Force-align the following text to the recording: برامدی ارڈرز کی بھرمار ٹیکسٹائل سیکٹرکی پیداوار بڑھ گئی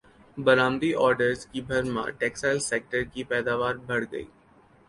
برامدی 0.37 0.91
ارڈرز 0.97 1.45
کی 1.47 1.61
بھرمار 1.63 2.09
ٹیکسٹائل 2.11 2.59
سیکٹرکی 2.61 3.23
پیداوار 3.25 3.75
بڑھ 3.87 4.05
گئی 4.11 4.25